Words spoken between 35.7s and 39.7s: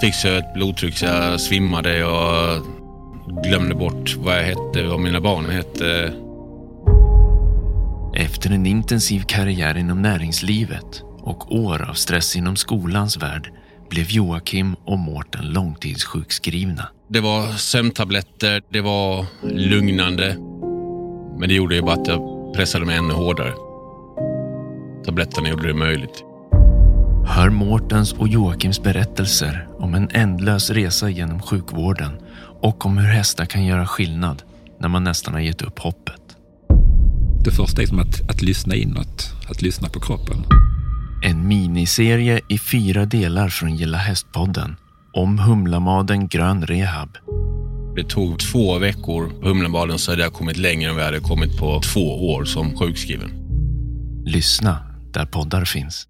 hoppet. Det första är som att, att lyssna inåt, att